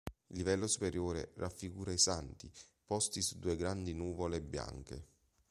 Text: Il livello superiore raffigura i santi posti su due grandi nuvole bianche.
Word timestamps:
Il 0.29 0.37
livello 0.37 0.65
superiore 0.65 1.31
raffigura 1.35 1.91
i 1.91 1.97
santi 1.99 2.51
posti 2.87 3.21
su 3.21 3.37
due 3.37 3.55
grandi 3.55 3.93
nuvole 3.93 4.41
bianche. 4.41 5.05